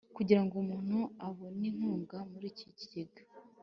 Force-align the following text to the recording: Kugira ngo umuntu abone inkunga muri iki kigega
Kugira 0.17 0.41
ngo 0.43 0.53
umuntu 0.63 0.99
abone 1.27 1.63
inkunga 1.71 2.17
muri 2.31 2.45
iki 2.51 2.67
kigega 2.77 3.21